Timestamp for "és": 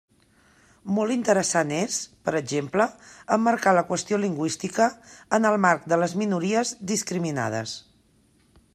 1.79-1.97